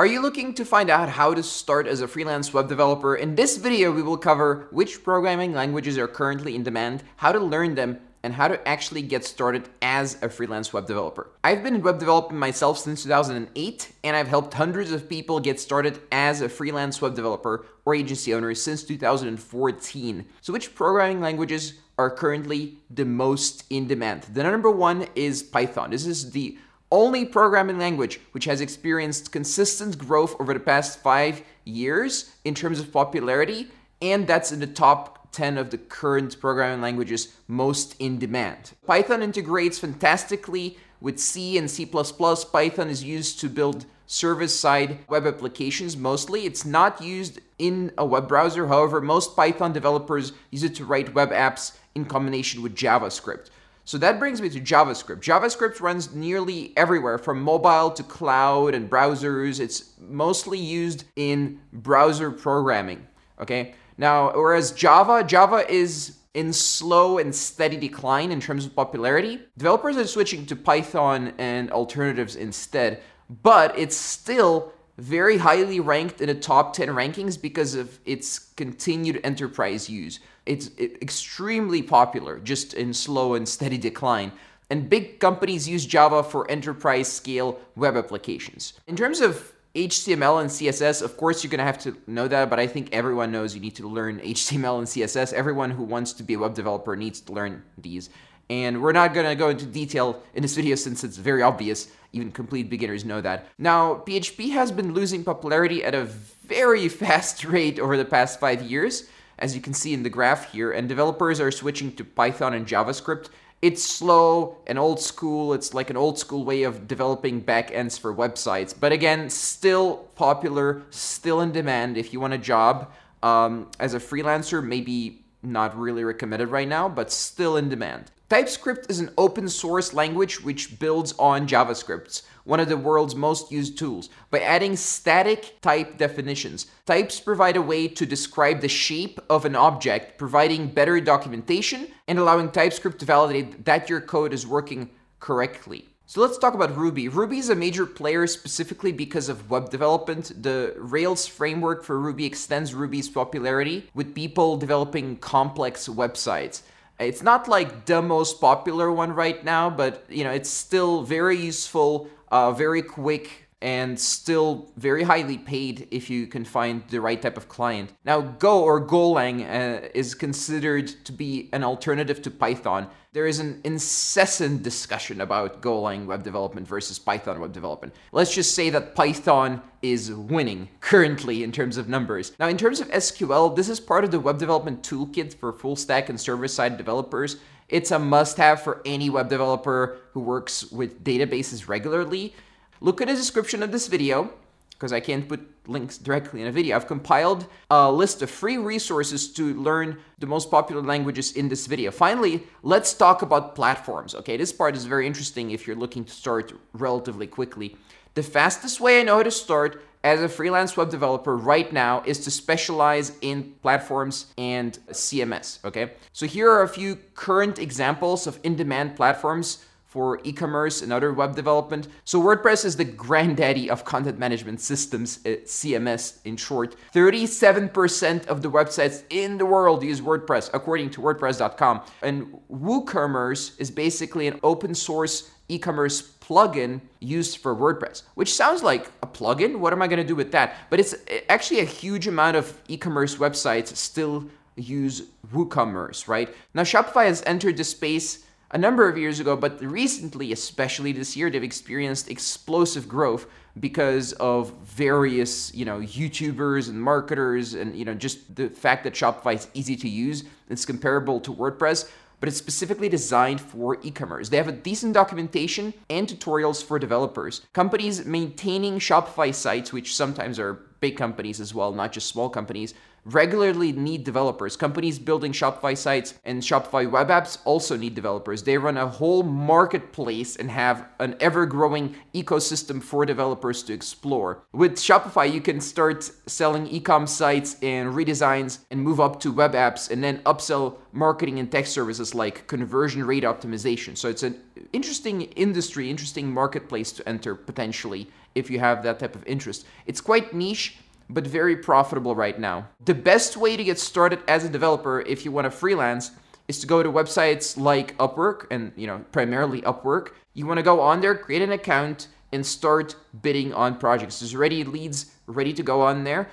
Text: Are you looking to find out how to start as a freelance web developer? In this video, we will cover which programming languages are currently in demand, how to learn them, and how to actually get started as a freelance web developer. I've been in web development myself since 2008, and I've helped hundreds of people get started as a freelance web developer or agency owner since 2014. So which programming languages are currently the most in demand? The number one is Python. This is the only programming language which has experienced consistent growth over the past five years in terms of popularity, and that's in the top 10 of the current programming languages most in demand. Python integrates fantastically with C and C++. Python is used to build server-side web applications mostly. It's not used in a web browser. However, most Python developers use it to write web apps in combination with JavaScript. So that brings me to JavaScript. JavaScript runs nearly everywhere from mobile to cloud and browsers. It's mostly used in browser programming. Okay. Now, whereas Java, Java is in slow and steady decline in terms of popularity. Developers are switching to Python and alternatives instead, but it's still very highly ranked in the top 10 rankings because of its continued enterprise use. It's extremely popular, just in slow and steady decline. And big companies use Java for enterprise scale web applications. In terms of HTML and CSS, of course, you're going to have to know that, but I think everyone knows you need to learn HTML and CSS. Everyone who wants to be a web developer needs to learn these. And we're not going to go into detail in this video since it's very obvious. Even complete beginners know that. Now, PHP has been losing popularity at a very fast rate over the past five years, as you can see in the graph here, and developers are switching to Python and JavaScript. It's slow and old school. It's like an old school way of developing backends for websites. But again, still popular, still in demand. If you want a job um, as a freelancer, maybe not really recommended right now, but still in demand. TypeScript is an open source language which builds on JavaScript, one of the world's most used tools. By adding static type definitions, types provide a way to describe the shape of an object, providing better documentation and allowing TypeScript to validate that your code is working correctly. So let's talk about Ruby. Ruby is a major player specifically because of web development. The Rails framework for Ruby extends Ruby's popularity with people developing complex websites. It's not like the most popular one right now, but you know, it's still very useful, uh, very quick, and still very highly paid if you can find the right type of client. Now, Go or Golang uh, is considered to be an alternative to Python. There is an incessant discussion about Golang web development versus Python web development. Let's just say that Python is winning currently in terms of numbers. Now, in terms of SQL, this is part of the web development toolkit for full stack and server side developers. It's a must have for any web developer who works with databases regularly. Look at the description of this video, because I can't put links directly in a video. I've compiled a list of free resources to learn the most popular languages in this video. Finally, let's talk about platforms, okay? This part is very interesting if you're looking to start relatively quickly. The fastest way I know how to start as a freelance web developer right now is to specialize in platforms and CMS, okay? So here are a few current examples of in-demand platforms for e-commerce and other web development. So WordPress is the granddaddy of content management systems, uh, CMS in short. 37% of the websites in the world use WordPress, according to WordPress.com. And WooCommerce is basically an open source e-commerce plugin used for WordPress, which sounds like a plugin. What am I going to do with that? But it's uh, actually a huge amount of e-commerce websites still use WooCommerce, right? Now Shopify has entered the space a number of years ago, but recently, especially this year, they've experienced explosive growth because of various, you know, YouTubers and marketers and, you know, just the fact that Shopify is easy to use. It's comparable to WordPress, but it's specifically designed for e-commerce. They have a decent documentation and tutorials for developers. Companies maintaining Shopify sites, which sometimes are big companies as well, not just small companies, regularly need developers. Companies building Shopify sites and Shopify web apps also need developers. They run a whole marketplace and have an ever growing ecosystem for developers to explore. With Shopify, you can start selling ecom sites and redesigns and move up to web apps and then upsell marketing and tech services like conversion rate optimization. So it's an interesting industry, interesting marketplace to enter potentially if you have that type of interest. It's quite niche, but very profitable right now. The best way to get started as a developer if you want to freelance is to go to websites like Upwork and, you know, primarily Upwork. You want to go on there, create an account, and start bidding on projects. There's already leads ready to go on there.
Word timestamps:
Are 0.00 0.06
you 0.06 0.22
looking 0.22 0.54
to 0.54 0.64
find 0.64 0.88
out 0.88 1.10
how 1.10 1.34
to 1.34 1.42
start 1.42 1.86
as 1.86 2.00
a 2.00 2.08
freelance 2.08 2.54
web 2.54 2.70
developer? 2.70 3.16
In 3.16 3.34
this 3.34 3.58
video, 3.58 3.92
we 3.92 4.00
will 4.00 4.16
cover 4.16 4.66
which 4.70 5.04
programming 5.04 5.52
languages 5.52 5.98
are 5.98 6.08
currently 6.08 6.54
in 6.54 6.62
demand, 6.62 7.02
how 7.16 7.32
to 7.32 7.38
learn 7.38 7.74
them, 7.74 8.00
and 8.22 8.32
how 8.32 8.48
to 8.48 8.66
actually 8.66 9.02
get 9.02 9.26
started 9.26 9.68
as 9.82 10.16
a 10.22 10.30
freelance 10.30 10.72
web 10.72 10.86
developer. 10.86 11.28
I've 11.44 11.62
been 11.62 11.74
in 11.74 11.82
web 11.82 11.98
development 11.98 12.40
myself 12.40 12.78
since 12.78 13.02
2008, 13.02 13.92
and 14.02 14.16
I've 14.16 14.28
helped 14.28 14.54
hundreds 14.54 14.90
of 14.90 15.06
people 15.06 15.38
get 15.38 15.60
started 15.60 16.00
as 16.10 16.40
a 16.40 16.48
freelance 16.48 17.02
web 17.02 17.14
developer 17.14 17.66
or 17.84 17.94
agency 17.94 18.32
owner 18.32 18.54
since 18.54 18.82
2014. 18.84 20.24
So 20.40 20.54
which 20.54 20.74
programming 20.74 21.20
languages 21.20 21.74
are 21.98 22.08
currently 22.08 22.78
the 22.88 23.04
most 23.04 23.64
in 23.68 23.86
demand? 23.86 24.22
The 24.32 24.44
number 24.44 24.70
one 24.70 25.08
is 25.14 25.42
Python. 25.42 25.90
This 25.90 26.06
is 26.06 26.30
the 26.30 26.56
only 26.90 27.24
programming 27.24 27.78
language 27.78 28.20
which 28.32 28.44
has 28.44 28.60
experienced 28.60 29.32
consistent 29.32 29.98
growth 29.98 30.34
over 30.40 30.52
the 30.52 30.60
past 30.60 31.00
five 31.00 31.42
years 31.64 32.32
in 32.44 32.54
terms 32.54 32.80
of 32.80 32.92
popularity, 32.92 33.68
and 34.02 34.26
that's 34.26 34.52
in 34.52 34.60
the 34.60 34.66
top 34.66 35.30
10 35.32 35.58
of 35.58 35.70
the 35.70 35.78
current 35.78 36.40
programming 36.40 36.80
languages 36.80 37.36
most 37.46 37.94
in 38.00 38.18
demand. 38.18 38.72
Python 38.86 39.22
integrates 39.22 39.78
fantastically 39.78 40.76
with 41.00 41.18
C 41.18 41.56
and 41.56 41.70
C++. 41.70 41.86
Python 41.86 42.88
is 42.88 43.04
used 43.04 43.40
to 43.40 43.48
build 43.48 43.86
server-side 44.06 44.98
web 45.08 45.24
applications 45.24 45.96
mostly. 45.96 46.44
It's 46.44 46.64
not 46.64 47.00
used 47.00 47.38
in 47.58 47.92
a 47.96 48.04
web 48.04 48.26
browser. 48.26 48.66
However, 48.66 49.00
most 49.00 49.36
Python 49.36 49.72
developers 49.72 50.32
use 50.50 50.64
it 50.64 50.74
to 50.76 50.84
write 50.84 51.14
web 51.14 51.30
apps 51.30 51.76
in 51.94 52.04
combination 52.04 52.60
with 52.62 52.74
JavaScript. 52.74 53.50
So 53.90 53.98
that 53.98 54.20
brings 54.20 54.40
me 54.40 54.48
to 54.50 54.60
JavaScript. 54.60 55.20
JavaScript 55.20 55.80
runs 55.80 56.14
nearly 56.14 56.72
everywhere 56.76 57.18
from 57.18 57.42
mobile 57.42 57.90
to 57.90 58.04
cloud 58.04 58.72
and 58.72 58.88
browsers. 58.88 59.58
It's 59.58 59.94
mostly 59.98 60.60
used 60.60 61.06
in 61.16 61.60
browser 61.72 62.30
programming. 62.30 63.04
Okay. 63.40 63.74
Now, 63.98 64.30
whereas 64.32 64.70
Java, 64.70 65.24
Java 65.24 65.68
is 65.68 66.18
in 66.34 66.52
slow 66.52 67.18
and 67.18 67.34
steady 67.34 67.76
decline 67.76 68.30
in 68.30 68.40
terms 68.40 68.64
of 68.64 68.76
popularity. 68.76 69.40
Developers 69.58 69.96
are 69.96 70.06
switching 70.06 70.46
to 70.46 70.54
Python 70.54 71.32
and 71.38 71.72
alternatives 71.72 72.36
instead, 72.36 73.02
but 73.42 73.76
it's 73.76 73.96
still 73.96 74.72
very 75.00 75.38
highly 75.38 75.80
ranked 75.80 76.20
in 76.20 76.26
the 76.28 76.34
top 76.34 76.74
10 76.74 76.88
rankings 76.88 77.40
because 77.40 77.74
of 77.74 77.98
its 78.04 78.38
continued 78.38 79.20
enterprise 79.24 79.88
use. 79.88 80.20
It's 80.44 80.70
extremely 80.78 81.82
popular, 81.82 82.38
just 82.38 82.74
in 82.74 82.92
slow 82.92 83.34
and 83.34 83.48
steady 83.48 83.78
decline. 83.78 84.32
And 84.68 84.88
big 84.88 85.18
companies 85.18 85.68
use 85.68 85.86
Java 85.86 86.22
for 86.22 86.48
enterprise 86.50 87.10
scale 87.10 87.58
web 87.76 87.96
applications. 87.96 88.74
In 88.86 88.94
terms 88.94 89.20
of 89.20 89.52
HTML 89.74 90.40
and 90.42 90.50
CSS, 90.50 91.02
of 91.02 91.16
course, 91.16 91.42
you're 91.42 91.50
going 91.50 91.58
to 91.58 91.64
have 91.64 91.78
to 91.78 91.96
know 92.06 92.28
that, 92.28 92.50
but 92.50 92.60
I 92.60 92.66
think 92.66 92.92
everyone 92.92 93.32
knows 93.32 93.54
you 93.54 93.60
need 93.60 93.76
to 93.76 93.88
learn 93.88 94.20
HTML 94.20 94.78
and 94.78 94.86
CSS. 94.86 95.32
Everyone 95.32 95.70
who 95.70 95.82
wants 95.82 96.12
to 96.14 96.22
be 96.22 96.34
a 96.34 96.38
web 96.38 96.54
developer 96.54 96.94
needs 96.94 97.20
to 97.22 97.32
learn 97.32 97.62
these. 97.78 98.10
And 98.50 98.82
we're 98.82 98.90
not 98.90 99.14
going 99.14 99.26
to 99.26 99.36
go 99.36 99.48
into 99.48 99.64
detail 99.64 100.20
in 100.34 100.42
this 100.42 100.56
video 100.56 100.74
since 100.74 101.04
it's 101.04 101.16
very 101.16 101.40
obvious. 101.40 101.88
Even 102.12 102.32
complete 102.32 102.68
beginners 102.68 103.04
know 103.04 103.20
that. 103.20 103.46
Now, 103.58 104.02
PHP 104.04 104.50
has 104.50 104.72
been 104.72 104.92
losing 104.92 105.22
popularity 105.22 105.84
at 105.84 105.94
a 105.94 106.04
very 106.04 106.88
fast 107.02 107.44
rate 107.44 107.78
over 107.78 107.96
the 107.96 108.04
past 108.04 108.40
five 108.40 108.60
years, 108.62 109.08
as 109.38 109.54
you 109.54 109.62
can 109.62 109.72
see 109.72 109.94
in 109.94 110.02
the 110.02 110.10
graph 110.10 110.50
here, 110.52 110.72
and 110.72 110.88
developers 110.88 111.40
are 111.40 111.52
switching 111.52 111.92
to 111.92 112.04
Python 112.04 112.52
and 112.52 112.66
JavaScript. 112.66 113.28
It's 113.62 113.84
slow 113.84 114.56
and 114.66 114.80
old 114.80 114.98
school. 114.98 115.54
It's 115.54 115.72
like 115.72 115.88
an 115.88 115.96
old 115.96 116.18
school 116.18 116.44
way 116.44 116.64
of 116.64 116.88
developing 116.88 117.42
backends 117.42 118.00
for 118.00 118.12
websites. 118.12 118.74
But 118.78 118.90
again, 118.90 119.30
still 119.30 120.08
popular, 120.16 120.82
still 120.90 121.40
in 121.42 121.52
demand. 121.52 121.96
If 121.96 122.12
you 122.12 122.18
want 122.18 122.32
a 122.32 122.38
job 122.38 122.90
um, 123.22 123.70
as 123.78 123.94
a 123.94 124.00
freelancer, 124.00 124.64
maybe 124.64 125.22
not 125.40 125.78
really 125.78 126.02
recommended 126.02 126.48
right 126.48 126.66
now, 126.66 126.88
but 126.88 127.12
still 127.12 127.56
in 127.56 127.68
demand. 127.68 128.10
TypeScript 128.30 128.88
is 128.88 129.00
an 129.00 129.10
open 129.18 129.48
source 129.48 129.92
language 129.92 130.40
which 130.40 130.78
builds 130.78 131.12
on 131.18 131.48
JavaScript, 131.48 132.22
one 132.44 132.60
of 132.60 132.68
the 132.68 132.76
world's 132.76 133.16
most 133.16 133.50
used 133.50 133.76
tools. 133.76 134.08
By 134.30 134.38
adding 134.38 134.76
static 134.76 135.60
type 135.62 135.98
definitions, 135.98 136.68
types 136.86 137.18
provide 137.18 137.56
a 137.56 137.62
way 137.62 137.88
to 137.88 138.06
describe 138.06 138.60
the 138.60 138.68
shape 138.68 139.18
of 139.28 139.44
an 139.46 139.56
object, 139.56 140.16
providing 140.16 140.68
better 140.68 141.00
documentation 141.00 141.88
and 142.06 142.20
allowing 142.20 142.52
TypeScript 142.52 143.00
to 143.00 143.04
validate 143.04 143.64
that 143.64 143.90
your 143.90 144.00
code 144.00 144.32
is 144.32 144.46
working 144.46 144.90
correctly. 145.18 145.88
So 146.06 146.20
let's 146.20 146.38
talk 146.38 146.54
about 146.54 146.76
Ruby. 146.76 147.08
Ruby 147.08 147.38
is 147.38 147.50
a 147.50 147.56
major 147.56 147.84
player 147.84 148.28
specifically 148.28 148.92
because 148.92 149.28
of 149.28 149.50
web 149.50 149.70
development. 149.70 150.40
The 150.40 150.76
Rails 150.78 151.26
framework 151.26 151.82
for 151.82 151.98
Ruby 151.98 152.26
extends 152.26 152.74
Ruby's 152.74 153.08
popularity 153.08 153.90
with 153.92 154.14
people 154.14 154.56
developing 154.56 155.16
complex 155.16 155.88
websites. 155.88 156.62
It's 157.00 157.22
not 157.22 157.48
like 157.48 157.86
the 157.86 158.02
most 158.02 158.40
popular 158.40 158.92
one 158.92 159.12
right 159.14 159.42
now, 159.42 159.70
but 159.70 160.04
you 160.10 160.22
know, 160.22 160.30
it's 160.30 160.50
still 160.50 161.02
very 161.02 161.36
useful, 161.36 162.08
uh, 162.30 162.52
very 162.52 162.82
quick, 162.82 163.48
and 163.62 163.98
still 164.00 164.70
very 164.76 165.02
highly 165.02 165.36
paid 165.36 165.86
if 165.90 166.08
you 166.08 166.26
can 166.26 166.44
find 166.44 166.82
the 166.88 167.00
right 167.00 167.20
type 167.20 167.36
of 167.36 167.48
client. 167.48 167.92
Now, 168.04 168.20
Go 168.20 168.62
or 168.62 168.84
Golang 168.84 169.42
uh, 169.42 169.88
is 169.94 170.14
considered 170.14 170.88
to 171.04 171.12
be 171.12 171.50
an 171.52 171.62
alternative 171.62 172.22
to 172.22 172.30
Python. 172.30 172.88
There 173.12 173.26
is 173.26 173.38
an 173.38 173.60
incessant 173.64 174.62
discussion 174.62 175.20
about 175.20 175.60
Golang 175.60 176.06
web 176.06 176.22
development 176.22 176.66
versus 176.66 176.98
Python 176.98 177.40
web 177.40 177.52
development. 177.52 177.94
Let's 178.12 178.34
just 178.34 178.54
say 178.54 178.70
that 178.70 178.94
Python 178.94 179.60
is 179.82 180.12
winning 180.12 180.68
currently 180.80 181.42
in 181.42 181.52
terms 181.52 181.76
of 181.76 181.88
numbers. 181.88 182.32
Now, 182.38 182.48
in 182.48 182.56
terms 182.56 182.80
of 182.80 182.88
SQL, 182.88 183.54
this 183.54 183.68
is 183.68 183.80
part 183.80 184.04
of 184.04 184.10
the 184.10 184.20
web 184.20 184.38
development 184.38 184.82
toolkit 184.82 185.34
for 185.34 185.52
full 185.52 185.76
stack 185.76 186.08
and 186.08 186.18
server 186.18 186.48
side 186.48 186.78
developers. 186.78 187.36
It's 187.68 187.90
a 187.90 187.98
must 187.98 188.36
have 188.38 188.62
for 188.62 188.80
any 188.84 189.10
web 189.10 189.28
developer 189.28 189.98
who 190.12 190.20
works 190.20 190.70
with 190.70 191.04
databases 191.04 191.68
regularly. 191.68 192.34
Look 192.82 193.02
at 193.02 193.08
the 193.08 193.14
description 193.14 193.62
of 193.62 193.72
this 193.72 193.88
video, 193.88 194.32
because 194.70 194.90
I 194.90 195.00
can't 195.00 195.28
put 195.28 195.40
links 195.66 195.98
directly 195.98 196.40
in 196.40 196.46
a 196.46 196.52
video. 196.52 196.74
I've 196.74 196.86
compiled 196.86 197.44
a 197.70 197.92
list 197.92 198.22
of 198.22 198.30
free 198.30 198.56
resources 198.56 199.30
to 199.34 199.52
learn 199.52 199.98
the 200.18 200.26
most 200.26 200.50
popular 200.50 200.80
languages 200.80 201.32
in 201.32 201.50
this 201.50 201.66
video. 201.66 201.90
Finally, 201.90 202.44
let's 202.62 202.94
talk 202.94 203.20
about 203.20 203.54
platforms, 203.54 204.14
okay? 204.14 204.38
This 204.38 204.52
part 204.52 204.74
is 204.74 204.86
very 204.86 205.06
interesting 205.06 205.50
if 205.50 205.66
you're 205.66 205.76
looking 205.76 206.04
to 206.06 206.10
start 206.10 206.54
relatively 206.72 207.26
quickly. 207.26 207.76
The 208.14 208.22
fastest 208.22 208.80
way 208.80 209.00
I 209.00 209.02
know 209.02 209.18
how 209.18 209.24
to 209.24 209.30
start 209.30 209.82
as 210.02 210.22
a 210.22 210.28
freelance 210.30 210.78
web 210.78 210.90
developer 210.90 211.36
right 211.36 211.70
now 211.74 212.02
is 212.06 212.20
to 212.20 212.30
specialize 212.30 213.12
in 213.20 213.52
platforms 213.60 214.32
and 214.38 214.78
CMS, 214.88 215.62
okay? 215.66 215.92
So 216.14 216.24
here 216.24 216.50
are 216.50 216.62
a 216.62 216.68
few 216.68 216.96
current 217.14 217.58
examples 217.58 218.26
of 218.26 218.40
in-demand 218.42 218.96
platforms 218.96 219.66
for 219.90 220.20
e-commerce 220.22 220.82
and 220.82 220.92
other 220.92 221.12
web 221.12 221.34
development. 221.34 221.88
So 222.04 222.22
WordPress 222.22 222.64
is 222.64 222.76
the 222.76 222.84
granddaddy 222.84 223.68
of 223.68 223.84
content 223.84 224.20
management 224.20 224.60
systems, 224.60 225.18
uh, 225.26 225.30
CMS 225.44 226.18
in 226.24 226.36
short. 226.36 226.76
37% 226.94 228.26
of 228.28 228.40
the 228.40 228.48
websites 228.48 229.02
in 229.10 229.36
the 229.36 229.44
world 229.44 229.82
use 229.82 230.00
WordPress, 230.00 230.48
according 230.54 230.90
to 230.90 231.00
WordPress.com. 231.00 231.80
And 232.02 232.38
WooCommerce 232.48 233.60
is 233.60 233.72
basically 233.72 234.28
an 234.28 234.38
open 234.44 234.76
source 234.76 235.28
e-commerce 235.48 236.12
plugin 236.20 236.80
used 237.00 237.38
for 237.38 237.56
WordPress, 237.56 238.02
which 238.14 238.32
sounds 238.32 238.62
like 238.62 238.92
a 239.02 239.08
plugin. 239.08 239.56
What 239.56 239.72
am 239.72 239.82
I 239.82 239.88
going 239.88 239.98
to 239.98 240.06
do 240.06 240.14
with 240.14 240.30
that? 240.30 240.54
But 240.70 240.78
it's 240.78 240.94
uh, 240.94 241.18
actually 241.28 241.60
a 241.60 241.64
huge 241.64 242.06
amount 242.06 242.36
of 242.36 242.56
e-commerce 242.68 243.16
websites 243.16 243.74
still 243.74 244.24
use 244.54 245.02
WooCommerce, 245.34 246.06
right? 246.06 246.32
Now 246.54 246.62
Shopify 246.62 247.06
has 247.06 247.24
entered 247.26 247.56
the 247.56 247.64
space 247.64 248.24
a 248.52 248.58
number 248.58 248.88
of 248.88 248.98
years 248.98 249.20
ago, 249.20 249.36
but 249.36 249.62
recently, 249.62 250.32
especially 250.32 250.92
this 250.92 251.16
year, 251.16 251.30
they've 251.30 251.42
experienced 251.42 252.10
explosive 252.10 252.88
growth 252.88 253.26
because 253.58 254.12
of 254.14 254.52
various, 254.64 255.54
you 255.54 255.64
know, 255.64 255.80
YouTubers 255.80 256.68
and 256.68 256.80
marketers 256.80 257.54
and, 257.54 257.76
you 257.76 257.84
know, 257.84 257.94
just 257.94 258.34
the 258.34 258.48
fact 258.48 258.84
that 258.84 258.94
Shopify 258.94 259.34
is 259.34 259.48
easy 259.54 259.76
to 259.76 259.88
use. 259.88 260.24
It's 260.48 260.64
comparable 260.64 261.20
to 261.20 261.32
WordPress, 261.32 261.90
but 262.18 262.28
it's 262.28 262.38
specifically 262.38 262.88
designed 262.88 263.40
for 263.40 263.78
e-commerce. 263.82 264.28
They 264.28 264.36
have 264.36 264.48
a 264.48 264.52
decent 264.52 264.94
documentation 264.94 265.72
and 265.88 266.08
tutorials 266.08 266.62
for 266.62 266.78
developers. 266.78 267.42
Companies 267.52 268.04
maintaining 268.04 268.78
Shopify 268.78 269.34
sites, 269.34 269.72
which 269.72 269.94
sometimes 269.94 270.38
are 270.38 270.54
big 270.80 270.96
companies 270.96 271.40
as 271.40 271.54
well, 271.54 271.72
not 271.72 271.92
just 271.92 272.08
small 272.08 272.28
companies, 272.28 272.74
regularly 273.04 273.72
need 273.72 274.04
developers. 274.04 274.56
Companies 274.56 274.98
building 274.98 275.32
Shopify 275.32 275.76
sites 275.76 276.14
and 276.24 276.42
Shopify 276.42 276.90
web 276.90 277.08
apps 277.08 277.38
also 277.44 277.76
need 277.76 277.94
developers. 277.94 278.42
They 278.42 278.58
run 278.58 278.76
a 278.76 278.86
whole 278.86 279.22
marketplace 279.22 280.36
and 280.36 280.50
have 280.50 280.86
an 280.98 281.16
ever 281.20 281.46
growing 281.46 281.94
ecosystem 282.14 282.82
for 282.82 283.06
developers 283.06 283.62
to 283.64 283.72
explore. 283.72 284.44
With 284.52 284.76
Shopify, 284.76 285.32
you 285.32 285.40
can 285.40 285.60
start 285.60 286.10
selling 286.26 286.68
ecom 286.68 287.08
sites 287.08 287.56
and 287.62 287.94
redesigns 287.94 288.60
and 288.70 288.82
move 288.82 289.00
up 289.00 289.20
to 289.20 289.32
web 289.32 289.52
apps 289.52 289.90
and 289.90 290.02
then 290.02 290.18
upsell 290.18 290.76
marketing 290.92 291.38
and 291.38 291.50
tech 291.50 291.66
services 291.66 292.14
like 292.14 292.46
conversion 292.46 293.04
rate 293.04 293.24
optimization. 293.24 293.96
So 293.96 294.08
it's 294.08 294.22
an 294.22 294.40
interesting 294.72 295.22
industry, 295.22 295.90
interesting 295.90 296.32
marketplace 296.32 296.92
to 296.92 297.08
enter 297.08 297.34
potentially 297.34 298.08
if 298.34 298.50
you 298.50 298.58
have 298.60 298.82
that 298.82 298.98
type 298.98 299.14
of 299.14 299.26
interest. 299.26 299.66
It's 299.86 300.00
quite 300.00 300.34
niche, 300.34 300.78
but 301.12 301.26
very 301.26 301.56
profitable 301.56 302.14
right 302.14 302.38
now. 302.38 302.68
The 302.84 302.94
best 302.94 303.36
way 303.36 303.56
to 303.56 303.64
get 303.64 303.78
started 303.78 304.20
as 304.28 304.44
a 304.44 304.48
developer 304.48 305.00
if 305.00 305.24
you 305.24 305.32
want 305.32 305.44
to 305.44 305.50
freelance 305.50 306.12
is 306.48 306.58
to 306.60 306.66
go 306.66 306.82
to 306.82 306.90
websites 306.90 307.56
like 307.56 307.96
Upwork 307.98 308.46
and, 308.50 308.72
you 308.76 308.86
know, 308.86 309.04
primarily 309.12 309.62
Upwork. 309.62 310.10
You 310.34 310.46
want 310.46 310.58
to 310.58 310.62
go 310.62 310.80
on 310.80 311.00
there, 311.00 311.14
create 311.14 311.42
an 311.42 311.52
account, 311.52 312.08
and 312.32 312.44
start 312.44 312.96
bidding 313.22 313.52
on 313.52 313.76
projects. 313.78 314.20
There's 314.20 314.34
already 314.34 314.64
leads 314.64 315.12
ready 315.26 315.52
to 315.52 315.62
go 315.62 315.82
on 315.82 316.04
there. 316.04 316.28